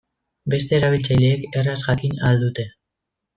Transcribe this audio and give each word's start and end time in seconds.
Beste 0.53 0.75
erabiltzaileek 0.77 1.45
erraz 1.61 1.77
jakin 1.83 2.17
ahal 2.23 2.43
dute. 2.47 2.67